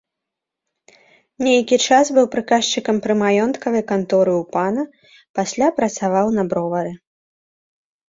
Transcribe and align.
Нейкі 1.47 1.77
час 1.89 2.05
быў 2.15 2.25
прыказчыкам 2.37 2.95
пры 3.05 3.13
маёнткавай 3.23 3.83
канторы 3.93 4.33
ў 4.41 4.59
пана, 4.59 4.83
пасля 5.39 5.67
працаваў 5.81 6.37
на 6.43 6.51
бровары. 6.53 6.93